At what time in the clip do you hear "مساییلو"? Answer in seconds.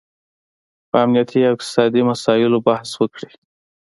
2.09-2.63